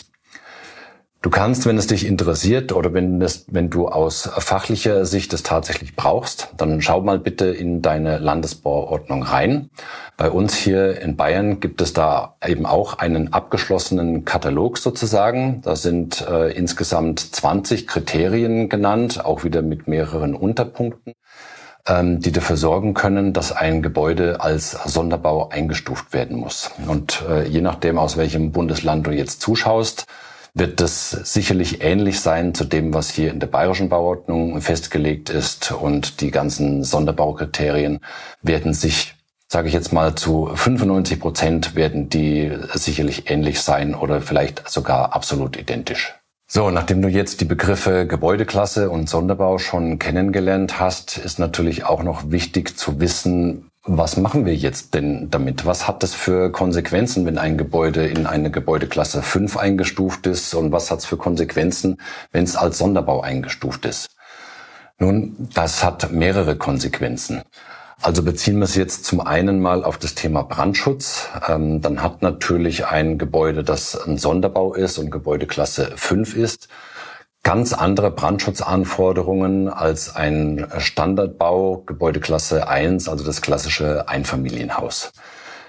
Du 1.24 1.30
kannst, 1.30 1.64
wenn 1.64 1.78
es 1.78 1.86
dich 1.86 2.04
interessiert 2.04 2.70
oder 2.70 2.92
wenn, 2.92 3.18
das, 3.18 3.46
wenn 3.48 3.70
du 3.70 3.88
aus 3.88 4.28
fachlicher 4.36 5.06
Sicht 5.06 5.32
es 5.32 5.42
tatsächlich 5.42 5.96
brauchst, 5.96 6.50
dann 6.58 6.82
schau 6.82 7.00
mal 7.00 7.18
bitte 7.18 7.46
in 7.46 7.80
deine 7.80 8.18
Landesbauordnung 8.18 9.22
rein. 9.22 9.70
Bei 10.18 10.30
uns 10.30 10.54
hier 10.54 11.00
in 11.00 11.16
Bayern 11.16 11.60
gibt 11.60 11.80
es 11.80 11.94
da 11.94 12.36
eben 12.46 12.66
auch 12.66 12.98
einen 12.98 13.32
abgeschlossenen 13.32 14.26
Katalog 14.26 14.76
sozusagen. 14.76 15.62
Da 15.62 15.76
sind 15.76 16.28
äh, 16.28 16.52
insgesamt 16.52 17.20
20 17.20 17.86
Kriterien 17.86 18.68
genannt, 18.68 19.24
auch 19.24 19.44
wieder 19.44 19.62
mit 19.62 19.88
mehreren 19.88 20.34
Unterpunkten 20.34 21.14
ähm, 21.86 22.20
die 22.20 22.32
dafür 22.32 22.58
sorgen 22.58 22.92
können, 22.92 23.32
dass 23.32 23.50
ein 23.50 23.80
Gebäude 23.80 24.42
als 24.42 24.72
Sonderbau 24.72 25.48
eingestuft 25.48 26.12
werden 26.12 26.36
muss. 26.36 26.70
Und 26.86 27.22
äh, 27.30 27.48
je 27.48 27.62
nachdem, 27.62 27.98
aus 27.98 28.18
welchem 28.18 28.52
Bundesland 28.52 29.06
du 29.06 29.10
jetzt 29.10 29.40
zuschaust, 29.40 30.06
wird 30.54 30.80
das 30.80 31.10
sicherlich 31.10 31.82
ähnlich 31.82 32.20
sein 32.20 32.54
zu 32.54 32.64
dem, 32.64 32.94
was 32.94 33.10
hier 33.10 33.30
in 33.30 33.40
der 33.40 33.48
bayerischen 33.48 33.88
Bauordnung 33.88 34.60
festgelegt 34.60 35.28
ist. 35.28 35.72
Und 35.72 36.20
die 36.20 36.30
ganzen 36.30 36.84
Sonderbaukriterien 36.84 38.00
werden 38.40 38.72
sich, 38.72 39.16
sage 39.48 39.66
ich 39.66 39.74
jetzt 39.74 39.92
mal, 39.92 40.14
zu 40.14 40.50
95 40.54 41.18
Prozent 41.18 41.74
werden 41.74 42.08
die 42.08 42.56
sicherlich 42.72 43.28
ähnlich 43.30 43.60
sein 43.60 43.96
oder 43.96 44.20
vielleicht 44.20 44.68
sogar 44.68 45.12
absolut 45.12 45.56
identisch. 45.56 46.14
So, 46.46 46.70
nachdem 46.70 47.02
du 47.02 47.08
jetzt 47.08 47.40
die 47.40 47.46
Begriffe 47.46 48.06
Gebäudeklasse 48.06 48.90
und 48.90 49.08
Sonderbau 49.08 49.58
schon 49.58 49.98
kennengelernt 49.98 50.78
hast, 50.78 51.18
ist 51.18 51.38
natürlich 51.40 51.84
auch 51.84 52.04
noch 52.04 52.30
wichtig 52.30 52.78
zu 52.78 53.00
wissen, 53.00 53.70
was 53.86 54.16
machen 54.16 54.46
wir 54.46 54.54
jetzt 54.54 54.94
denn 54.94 55.30
damit? 55.30 55.66
Was 55.66 55.86
hat 55.86 56.02
das 56.02 56.14
für 56.14 56.50
Konsequenzen, 56.50 57.26
wenn 57.26 57.36
ein 57.36 57.58
Gebäude 57.58 58.06
in 58.06 58.26
eine 58.26 58.50
Gebäudeklasse 58.50 59.20
5 59.20 59.58
eingestuft 59.58 60.26
ist? 60.26 60.54
Und 60.54 60.72
was 60.72 60.90
hat 60.90 61.00
es 61.00 61.04
für 61.04 61.18
Konsequenzen, 61.18 62.00
wenn 62.32 62.44
es 62.44 62.56
als 62.56 62.78
Sonderbau 62.78 63.20
eingestuft 63.20 63.84
ist? 63.84 64.08
Nun, 64.98 65.48
das 65.52 65.84
hat 65.84 66.12
mehrere 66.12 66.56
Konsequenzen. 66.56 67.42
Also 68.00 68.22
beziehen 68.22 68.58
wir 68.58 68.64
es 68.64 68.74
jetzt 68.74 69.04
zum 69.04 69.20
einen 69.20 69.60
mal 69.60 69.84
auf 69.84 69.98
das 69.98 70.14
Thema 70.14 70.42
Brandschutz. 70.42 71.28
Ähm, 71.46 71.80
dann 71.80 72.02
hat 72.02 72.22
natürlich 72.22 72.86
ein 72.86 73.18
Gebäude, 73.18 73.64
das 73.64 73.96
ein 73.96 74.16
Sonderbau 74.16 74.74
ist 74.74 74.98
und 74.98 75.10
Gebäudeklasse 75.10 75.92
5 75.96 76.36
ist, 76.36 76.68
ganz 77.44 77.72
andere 77.72 78.10
Brandschutzanforderungen 78.10 79.68
als 79.68 80.16
ein 80.16 80.66
Standardbau 80.78 81.84
Gebäudeklasse 81.86 82.66
1, 82.68 83.08
also 83.08 83.24
das 83.24 83.42
klassische 83.42 84.08
Einfamilienhaus. 84.08 85.12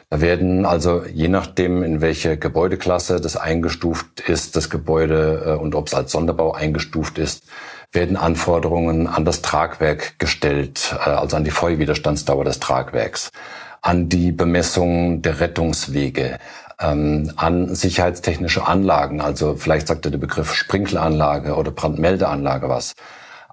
Da 0.09 0.21
werden 0.21 0.65
also 0.65 1.03
je 1.05 1.27
nachdem, 1.27 1.83
in 1.83 1.99
welche 1.99 2.37
Gebäudeklasse 2.37 3.19
das 3.19 3.35
eingestuft 3.35 4.21
ist, 4.21 4.55
das 4.55 4.69
Gebäude 4.69 5.43
äh, 5.45 5.61
und 5.61 5.75
ob 5.75 5.87
es 5.87 5.93
als 5.93 6.11
Sonderbau 6.11 6.53
eingestuft 6.53 7.17
ist, 7.17 7.43
werden 7.91 8.15
Anforderungen 8.15 9.07
an 9.07 9.25
das 9.25 9.41
Tragwerk 9.41 10.17
gestellt, 10.17 10.95
äh, 11.05 11.09
also 11.09 11.35
an 11.35 11.43
die 11.43 11.51
Feuerwiderstandsdauer 11.51 12.45
des 12.45 12.59
Tragwerks, 12.59 13.31
an 13.81 14.07
die 14.07 14.31
Bemessung 14.31 15.21
der 15.21 15.39
Rettungswege, 15.39 16.37
ähm, 16.79 17.31
an 17.35 17.73
sicherheitstechnische 17.73 18.65
Anlagen, 18.67 19.21
also 19.21 19.55
vielleicht 19.55 19.87
sagt 19.87 20.05
er 20.05 20.11
der 20.11 20.17
Begriff 20.17 20.53
Sprinkleranlage 20.53 21.55
oder 21.55 21.71
Brandmeldeanlage 21.71 22.69
was. 22.69 22.93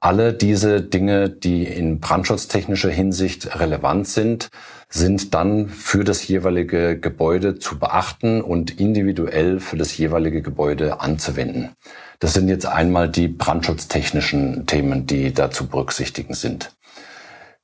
Alle 0.01 0.33
diese 0.33 0.83
Dinge, 0.83 1.31
die 1.31 1.63
in 1.63 2.01
brandschutztechnischer 2.01 2.91
Hinsicht 2.91 3.61
relevant 3.61 4.09
sind, 4.09 4.51
sind 4.89 5.33
dann 5.33 5.69
für 5.69 6.03
das 6.03 6.27
jeweilige 6.27 6.99
Gebäude 6.99 7.61
zu 7.61 7.79
beachten 7.79 8.43
und 8.43 8.81
individuell 8.81 9.61
für 9.61 9.77
das 9.77 9.97
jeweilige 9.97 10.43
Gebäude 10.43 11.01
anzuwenden. 11.01 11.71
Das 12.19 12.35
sind 12.35 12.49
jetzt 12.49 12.67
einmal 12.67 13.09
die 13.09 13.29
brandschutztechnischen 13.29 14.67
Themen, 14.67 15.07
die 15.07 15.33
da 15.33 15.51
zu 15.51 15.69
berücksichtigen 15.69 16.35
sind. 16.35 16.73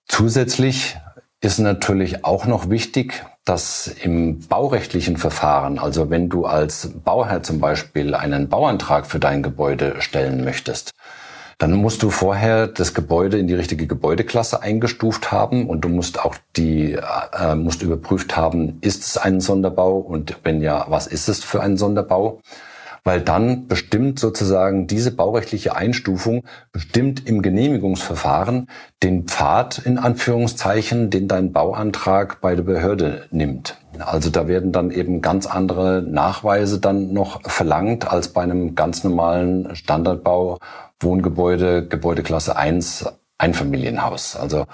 Zusätzlich 0.07 0.97
ist 1.41 1.59
natürlich 1.59 2.25
auch 2.25 2.47
noch 2.47 2.71
wichtig, 2.71 3.25
dass 3.49 3.87
im 4.03 4.41
baurechtlichen 4.41 5.17
Verfahren, 5.17 5.79
also 5.79 6.11
wenn 6.11 6.29
du 6.29 6.45
als 6.45 6.91
Bauherr 7.05 7.43
zum 7.43 7.61
Beispiel 7.61 8.15
einen 8.15 8.49
Bauantrag 8.49 9.07
für 9.07 9.19
dein 9.19 9.43
Gebäude 9.43 9.97
stellen 10.01 10.45
möchtest, 10.45 10.93
dann 11.57 11.73
musst 11.73 12.03
du 12.05 12.11
vorher 12.11 12.69
das 12.69 12.95
Gebäude 12.95 13.39
in 13.39 13.49
die 13.49 13.55
richtige 13.55 13.87
Gebäudeklasse 13.87 14.63
eingestuft 14.63 15.33
haben 15.33 15.67
und 15.67 15.81
du 15.81 15.89
musst 15.89 16.25
auch 16.25 16.37
die, 16.57 16.93
äh, 16.93 17.55
musst 17.57 17.83
überprüft 17.83 18.37
haben, 18.37 18.79
ist 18.81 19.05
es 19.05 19.17
ein 19.17 19.41
Sonderbau 19.41 19.97
und 19.99 20.37
wenn 20.45 20.61
ja, 20.61 20.87
was 20.89 21.07
ist 21.07 21.29
es 21.29 21.43
für 21.43 21.61
ein 21.61 21.77
Sonderbau? 21.77 22.41
Weil 23.05 23.21
dann 23.21 23.67
bestimmt 23.67 24.19
sozusagen 24.19 24.87
diese 24.87 25.11
baurechtliche 25.11 25.77
Einstufung 25.77 26.45
bestimmt 26.73 27.27
im 27.27 27.43
Genehmigungsverfahren 27.43 28.69
den 29.03 29.27
Pfad 29.27 29.79
in 29.79 29.99
Anführungszeichen, 29.99 31.11
den 31.11 31.29
dein 31.29 31.53
Bauantrag 31.53 32.41
bei 32.41 32.55
der 32.55 32.63
Behörde 32.63 33.27
nimmt. 33.31 33.77
Also 33.99 34.31
da 34.31 34.49
werden 34.49 34.73
dann 34.73 34.91
eben 34.91 35.23
ganz 35.23 35.47
andere 35.47 36.03
Nachweise 36.03 36.81
dann 36.81 37.13
noch 37.13 37.43
verlangt 37.43 38.11
als 38.11 38.29
bei 38.29 38.43
einem 38.43 38.75
ganz 38.75 39.05
normalen 39.05 39.75
Standardbau 39.75 40.59
Wohngebäude, 41.01 41.87
Gebäudeklasse 41.87 42.57
1, 42.57 43.07
Einfamilienhaus. 43.39 44.37
Also 44.37 44.67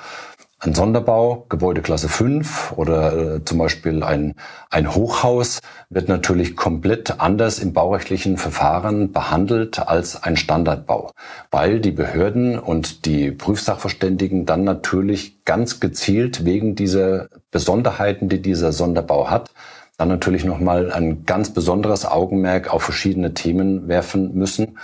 ein 0.64 0.75
Sonderbau, 0.75 1.47
Gebäudeklasse 1.49 2.09
5 2.09 2.73
oder 2.76 3.37
äh, 3.37 3.44
zum 3.44 3.59
Beispiel 3.59 4.02
ein, 4.02 4.35
ein 4.71 4.94
Hochhaus 4.94 5.61
wird 5.90 6.09
natürlich 6.09 6.56
komplett 6.56 7.21
anders 7.21 7.59
im 7.59 7.73
baurechtlichen 7.73 8.38
Verfahren 8.38 9.12
behandelt 9.12 9.78
als 9.78 10.23
ein 10.23 10.37
Standardbau, 10.37 11.12
weil 11.50 11.80
die 11.80 11.90
Behörden 11.90 12.59
und 12.59 13.04
die 13.04 13.30
Prüfsachverständigen 13.30 14.47
dann 14.47 14.64
natürlich 14.64 15.44
ganz 15.44 15.80
gezielt 15.80 16.44
wegen 16.44 16.75
dieser 16.75 17.28
Besonderheiten, 17.50 18.28
die 18.28 18.40
dieser 18.40 18.73
Sonderbau 18.73 19.28
hat, 19.30 19.50
dann 19.99 20.09
natürlich 20.09 20.44
nochmal 20.44 20.90
ein 20.90 21.25
ganz 21.25 21.50
besonderes 21.50 22.06
Augenmerk 22.06 22.73
auf 22.73 22.83
verschiedene 22.83 23.35
Themen 23.35 23.87
werfen 23.87 24.35
müssen. 24.35 24.78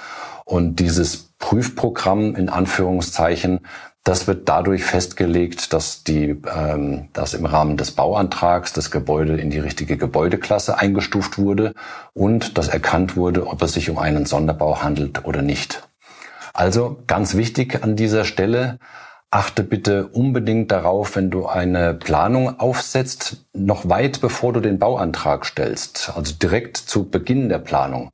Und 0.44 0.76
dieses 0.76 1.30
Prüfprogramm 1.38 2.36
in 2.36 2.48
Anführungszeichen 2.48 3.60
das 4.04 4.26
wird 4.26 4.48
dadurch 4.48 4.84
festgelegt, 4.84 5.72
dass 5.72 6.04
die, 6.04 6.40
ähm, 6.54 7.08
dass 7.12 7.34
im 7.34 7.44
Rahmen 7.44 7.76
des 7.76 7.92
Bauantrags 7.92 8.72
das 8.72 8.90
Gebäude 8.90 9.36
in 9.36 9.50
die 9.50 9.58
richtige 9.58 9.96
Gebäudeklasse 9.96 10.78
eingestuft 10.78 11.38
wurde 11.38 11.74
und 12.14 12.56
dass 12.56 12.68
erkannt 12.68 13.16
wurde, 13.16 13.46
ob 13.46 13.60
es 13.62 13.74
sich 13.74 13.90
um 13.90 13.98
einen 13.98 14.24
Sonderbau 14.24 14.82
handelt 14.82 15.24
oder 15.24 15.42
nicht. 15.42 15.86
Also 16.54 17.02
ganz 17.06 17.36
wichtig 17.36 17.84
an 17.84 17.94
dieser 17.94 18.24
Stelle, 18.24 18.78
achte 19.30 19.62
bitte 19.62 20.08
unbedingt 20.08 20.72
darauf, 20.72 21.14
wenn 21.14 21.30
du 21.30 21.46
eine 21.46 21.94
Planung 21.94 22.58
aufsetzt, 22.58 23.44
noch 23.52 23.88
weit 23.88 24.20
bevor 24.20 24.52
du 24.52 24.60
den 24.60 24.78
Bauantrag 24.78 25.46
stellst, 25.46 26.12
also 26.16 26.34
direkt 26.34 26.76
zu 26.76 27.08
Beginn 27.08 27.48
der 27.48 27.58
Planung, 27.58 28.10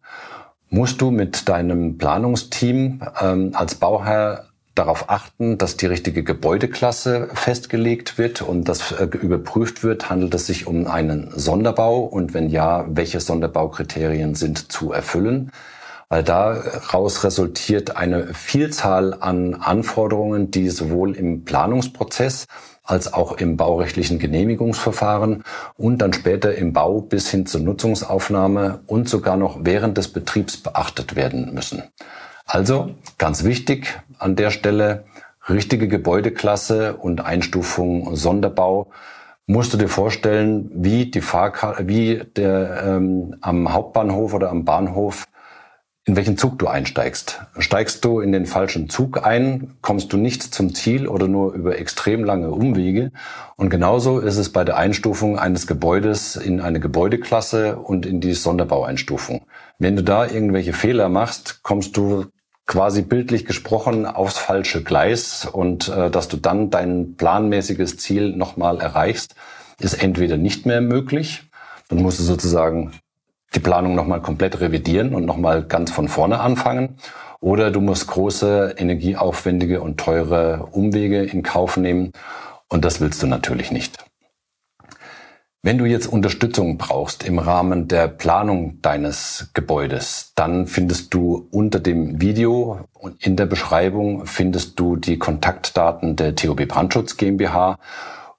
musst 0.69 1.01
du 1.01 1.11
mit 1.11 1.49
deinem 1.49 1.97
Planungsteam 1.97 3.01
ähm, 3.23 3.53
als 3.55 3.77
Bauherr 3.77 4.46
darauf 4.79 5.11
achten, 5.11 5.59
dass 5.59 5.77
die 5.77 5.87
richtige 5.87 6.23
Gebäudeklasse 6.23 7.29
festgelegt 7.35 8.19
wird 8.19 8.43
und 8.43 8.69
dass 8.69 8.93
äh, 8.93 9.05
überprüft 9.05 9.83
wird, 9.83 10.11
handelt 10.11 10.35
es 10.35 10.47
sich 10.47 10.67
um 10.67 10.87
einen 10.87 11.33
Sonderbau 11.35 12.01
und 12.01 12.35
wenn 12.35 12.49
ja, 12.49 12.85
welche 12.89 13.21
Sonderbaukriterien 13.21 14.35
sind 14.35 14.71
zu 14.71 14.93
erfüllen. 14.93 15.51
weil 16.09 16.23
daraus 16.23 17.25
resultiert 17.25 17.97
eine 17.97 18.33
Vielzahl 18.33 19.15
an 19.19 19.55
Anforderungen, 19.55 20.53
die 20.53 20.71
sowohl 20.71 21.17
im 21.17 21.45
Planungsprozess 21.45 22.47
als 22.85 23.13
auch 23.13 23.39
im 23.39 23.57
baurechtlichen 23.57 24.21
Genehmigungsverfahren 24.21 25.43
und 25.77 25.99
dann 25.99 26.13
später 26.13 26.55
im 26.55 26.73
Bau 26.73 27.01
bis 27.01 27.29
hin 27.29 27.47
zur 27.47 27.61
Nutzungsaufnahme 27.61 28.81
und 28.87 29.09
sogar 29.09 29.37
noch 29.37 29.59
während 29.63 29.99
des 29.99 30.09
Betriebs 30.09 30.57
beachtet 30.59 31.17
werden 31.17 31.53
müssen. 31.53 31.83
Also 32.47 32.95
ganz 33.19 33.43
wichtig 33.43 34.01
an 34.19 34.37
der 34.37 34.51
Stelle, 34.51 35.05
richtige 35.49 35.89
Gebäudeklasse 35.89 36.97
und 36.97 37.21
Einstufung 37.21 38.15
Sonderbau 38.15 38.91
musst 39.47 39.73
du 39.73 39.77
dir 39.77 39.89
vorstellen, 39.89 40.71
wie 40.73 41.11
die 41.11 41.21
Fahrkarte, 41.21 41.89
wie 41.89 42.23
der 42.37 42.83
ähm, 42.85 43.37
am 43.41 43.73
Hauptbahnhof 43.73 44.33
oder 44.33 44.51
am 44.51 44.65
Bahnhof 44.65 45.27
in 46.09 46.15
welchen 46.15 46.39
Zug 46.39 46.61
du 46.61 46.69
einsteigst. 46.69 47.43
Steigst 47.59 48.05
du 48.05 48.21
in 48.21 48.31
den 48.31 48.47
falschen 48.47 48.89
Zug 48.89 49.27
ein, 49.27 49.75
kommst 49.83 50.13
du 50.13 50.17
nicht 50.17 50.41
zum 50.41 50.73
Ziel 50.73 51.09
oder 51.09 51.27
nur 51.27 51.53
über 51.53 51.79
extrem 51.81 52.23
lange 52.23 52.53
Umwege. 52.53 53.11
Und 53.57 53.71
genauso 53.71 54.21
ist 54.21 54.37
es 54.37 54.53
bei 54.53 54.65
der 54.65 54.77
Einstufung 54.77 55.37
eines 55.37 55.67
Gebäudes 55.67 56.37
in 56.37 56.61
eine 56.61 56.79
Gebäudeklasse 56.79 57.77
und 57.77 58.07
in 58.07 58.21
die 58.21 58.35
Sonderbaueinstufung. 58.35 59.47
Wenn 59.81 59.97
du 59.97 60.05
da 60.05 60.27
irgendwelche 60.27 60.73
Fehler 60.73 61.09
machst, 61.09 61.65
kommst 61.65 61.97
du 61.97 62.27
quasi 62.67 63.03
bildlich 63.03 63.45
gesprochen 63.45 64.07
aufs 64.07 64.39
falsche 64.39 64.83
Gleis 64.83 65.47
und 65.47 65.89
äh, 65.89 66.11
dass 66.11 66.29
du 66.29 66.37
dann 66.37 66.71
dein 66.71 67.15
planmäßiges 67.17 67.97
Ziel 67.97 68.37
nochmal 68.37 68.81
erreichst, 68.81 69.35
ist 69.79 69.95
entweder 69.95 70.37
nicht 70.37 70.67
mehr 70.67 70.81
möglich, 70.81 71.45
dann 71.89 72.03
musst 72.03 72.19
du 72.19 72.25
sozusagen 72.25 72.93
die 73.55 73.61
Planung 73.61 73.95
nochmal 73.95 74.21
komplett 74.21 74.61
revidieren 74.61 75.15
und 75.15 75.25
nochmal 75.25 75.63
ganz 75.63 75.91
von 75.91 76.09
vorne 76.09 76.41
anfangen. 76.41 76.97
Oder 77.41 77.71
du 77.71 77.81
musst 77.81 78.09
große, 78.09 78.75
energieaufwendige 78.77 79.81
und 79.81 79.99
teure 79.99 80.69
Umwege 80.73 81.23
in 81.23 81.43
Kauf 81.43 81.77
nehmen. 81.77 82.13
Und 82.69 82.85
das 82.85 83.01
willst 83.01 83.23
du 83.23 83.27
natürlich 83.27 83.71
nicht. 83.71 84.06
Wenn 85.67 85.79
du 85.79 85.85
jetzt 85.85 86.07
Unterstützung 86.07 86.79
brauchst 86.79 87.25
im 87.25 87.41
Rahmen 87.41 87.89
der 87.89 88.07
Planung 88.07 88.81
deines 88.83 89.51
Gebäudes, 89.53 90.31
dann 90.37 90.69
findest 90.69 91.13
du 91.13 91.49
unter 91.51 91.81
dem 91.81 92.21
Video 92.21 92.87
und 92.93 93.27
in 93.27 93.35
der 93.35 93.47
Beschreibung 93.47 94.27
findest 94.27 94.79
du 94.79 94.95
die 94.95 95.19
Kontaktdaten 95.19 96.15
der 96.15 96.37
TOB 96.37 96.69
Brandschutz 96.69 97.17
GmbH. 97.17 97.81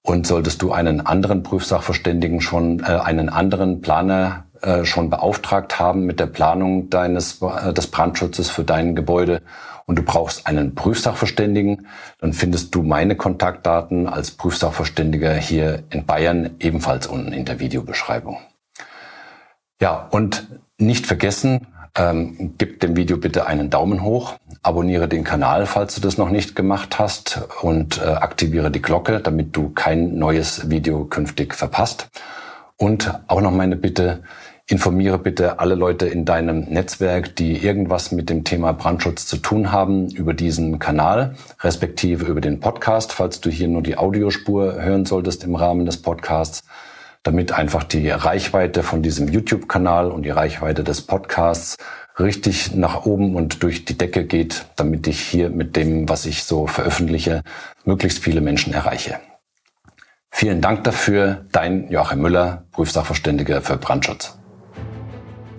Und 0.04 0.26
solltest 0.26 0.62
du 0.62 0.72
einen 0.72 1.06
anderen 1.06 1.44
Prüfsachverständigen 1.44 2.40
schon, 2.40 2.80
äh, 2.80 2.84
einen 2.86 3.28
anderen 3.28 3.82
Planer 3.82 4.46
äh, 4.62 4.86
schon 4.86 5.10
beauftragt 5.10 5.80
haben 5.80 6.06
mit 6.06 6.20
der 6.20 6.28
Planung 6.28 6.90
deines 6.90 7.42
äh, 7.42 7.74
des 7.74 7.88
Brandschutzes 7.88 8.50
für 8.50 8.64
dein 8.64 8.96
Gebäude 8.96 9.42
und 9.86 9.98
du 9.98 10.04
brauchst 10.04 10.46
einen 10.48 10.76
Prüfsachverständigen, 10.76 11.88
dann 12.20 12.34
findest 12.34 12.76
du 12.76 12.84
meine 12.84 13.16
Kontaktdaten 13.16 14.08
als 14.08 14.32
Prüfsachverständiger 14.32 15.34
hier 15.34 15.84
in 15.90 16.06
Bayern 16.06 16.56
ebenfalls 16.60 17.08
unten 17.08 17.32
in 17.32 17.46
der 17.46 17.60
Videobeschreibung. 17.60 18.38
Ja, 19.82 20.08
und 20.12 20.48
nicht 20.78 21.08
vergessen, 21.08 21.68
ähm, 21.98 22.54
gib 22.58 22.80
dem 22.82 22.96
Video 22.96 23.18
bitte 23.18 23.48
einen 23.48 23.70
Daumen 23.70 24.04
hoch, 24.04 24.36
abonniere 24.62 25.08
den 25.08 25.24
Kanal, 25.24 25.66
falls 25.66 25.96
du 25.96 26.02
das 26.02 26.18
noch 26.18 26.30
nicht 26.30 26.56
gemacht 26.56 27.00
hast 27.00 27.42
und 27.62 28.00
äh, 28.02 28.06
aktiviere 28.06 28.70
die 28.70 28.82
Glocke, 28.82 29.20
damit 29.20 29.56
du 29.56 29.70
kein 29.70 30.18
neues 30.18 30.70
Video 30.70 31.06
künftig 31.06 31.56
verpasst. 31.56 32.10
Und 32.76 33.12
auch 33.28 33.42
noch 33.42 33.52
meine 33.52 33.76
Bitte, 33.76 34.22
informiere 34.70 35.18
bitte 35.18 35.60
alle 35.60 35.76
Leute 35.76 36.08
in 36.08 36.26
deinem 36.26 36.66
Netzwerk, 36.66 37.38
die 37.38 37.58
irgendwas 37.58 38.12
mit 38.12 38.30
dem 38.30 38.44
Thema 38.44 38.74
Brandschutz 38.74 39.26
zu 39.26 39.38
tun 39.38 39.72
haben, 39.72 40.10
über 40.10 40.34
diesen 40.34 40.78
Kanal, 40.78 41.36
respektive 41.62 42.26
über 42.26 42.42
den 42.42 42.60
Podcast, 42.60 43.14
falls 43.14 43.40
du 43.40 43.50
hier 43.50 43.70
nur 43.70 43.82
die 43.82 43.98
Audiospur 43.98 44.74
hören 44.74 45.06
solltest 45.06 45.46
im 45.46 45.56
Rahmen 45.56 45.86
des 45.86 46.02
Podcasts, 46.02 46.64
damit 47.24 47.54
einfach 47.54 47.86
die 47.86 48.10
Reichweite 48.10 48.84
von 48.84 49.02
diesem 49.02 49.30
YouTube-Kanal 49.30 50.12
und 50.12 50.24
die 50.24 50.32
Reichweite 50.32 50.84
des 50.84 51.02
Podcasts 51.02 51.78
richtig 52.20 52.76
nach 52.76 53.06
oben 53.06 53.36
und 53.36 53.64
durch 53.64 53.86
die 53.86 53.98
Decke 53.98 54.26
geht, 54.26 54.66
damit 54.76 55.08
ich 55.08 55.22
hier 55.22 55.50
mit 55.50 55.78
dem, 55.78 56.10
was 56.10 56.26
ich 56.26 56.44
so 56.44 56.68
veröffentliche, 56.68 57.42
möglichst 57.86 58.20
viele 58.20 58.42
Menschen 58.42 58.74
erreiche. 58.74 59.20
Vielen 60.30 60.60
Dank 60.60 60.84
dafür, 60.84 61.46
dein 61.54 61.90
Joachim 61.90 62.22
Müller, 62.22 62.66
Prüfsachverständiger 62.72 63.62
für 63.62 63.78
Brandschutz. 63.78 64.38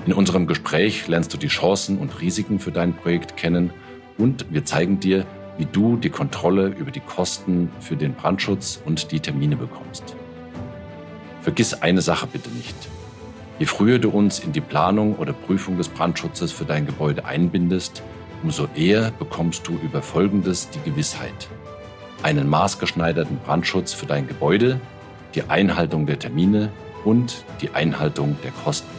In 0.06 0.14
unserem 0.14 0.48
Gespräch 0.48 1.06
lernst 1.10 1.34
du 1.34 1.38
die 1.38 1.50
Chancen 1.50 1.98
und 1.98 2.22
Risiken 2.22 2.60
für 2.60 2.72
dein 2.72 2.94
Projekt 2.94 3.36
kennen 3.36 3.72
und 4.18 4.46
wir 4.54 4.64
zeigen 4.64 5.02
dir, 5.02 5.26
wie 5.58 5.66
du 5.66 5.98
die 5.98 6.10
Kontrolle 6.10 6.68
über 6.68 6.92
die 6.92 7.02
Kosten 7.02 7.70
für 7.82 7.98
den 7.98 8.14
Brandschutz 8.14 8.82
und 8.86 9.12
die 9.12 9.20
Termine 9.20 9.58
bekommst. 9.58 10.16
Vergiss 11.42 11.74
eine 11.74 12.02
Sache 12.02 12.28
bitte 12.32 12.50
nicht. 12.52 12.76
Je 13.60 13.66
früher 13.66 14.00
du 14.00 14.12
uns 14.12 14.40
in 14.40 14.54
die 14.54 14.62
Planung 14.62 15.16
oder 15.18 15.34
Prüfung 15.34 15.78
des 15.78 15.90
Brandschutzes 15.90 16.54
für 16.54 16.64
dein 16.64 16.86
Gebäude 16.86 17.26
einbindest, 17.26 18.02
umso 18.44 18.68
eher 18.76 19.12
bekommst 19.12 19.68
du 19.68 19.78
über 19.84 20.02
Folgendes 20.02 20.70
die 20.70 20.80
Gewissheit. 20.90 21.50
Einen 22.24 22.50
maßgeschneiderten 22.50 23.40
Brandschutz 23.40 23.94
für 23.94 24.06
dein 24.06 24.28
Gebäude, 24.28 24.80
die 25.36 25.44
Einhaltung 25.44 26.06
der 26.06 26.20
Termine 26.20 26.72
und 27.04 27.44
die 27.62 27.72
Einhaltung 27.72 28.38
der 28.44 28.52
Kosten. 28.52 28.90